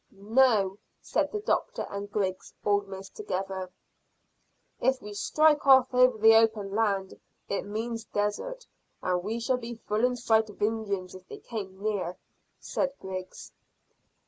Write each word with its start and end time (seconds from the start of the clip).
"No," 0.13 0.79
said 0.99 1.31
the 1.31 1.41
doctor 1.41 1.83
and 1.87 2.11
Griggs, 2.11 2.55
almost 2.65 3.15
together. 3.15 3.71
"If 4.79 4.99
we 4.99 5.13
strike 5.13 5.67
off 5.67 5.93
over 5.93 6.17
the 6.17 6.33
open 6.33 6.73
land 6.73 7.19
it 7.47 7.65
means 7.67 8.05
desert, 8.05 8.65
and 9.03 9.21
we 9.21 9.39
shall 9.39 9.57
be 9.57 9.75
full 9.75 10.03
in 10.03 10.15
sight 10.15 10.49
of 10.49 10.59
Indians 10.59 11.13
if 11.13 11.27
they 11.27 11.37
came 11.37 11.79
near," 11.83 12.17
said 12.59 12.93
Griggs. 12.99 13.51